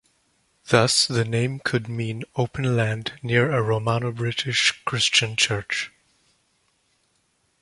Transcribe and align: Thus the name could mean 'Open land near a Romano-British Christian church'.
Thus 0.69 1.05
the 1.05 1.23
name 1.23 1.59
could 1.59 1.87
mean 1.87 2.23
'Open 2.35 2.75
land 2.75 3.19
near 3.21 3.51
a 3.51 3.61
Romano-British 3.61 4.81
Christian 4.83 5.35
church'. 5.35 5.91